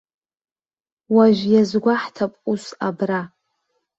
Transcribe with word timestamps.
Уажә 1.15 1.43
иазгәаҳҭап 1.53 2.33
ус 2.51 2.63
абра. 2.87 3.21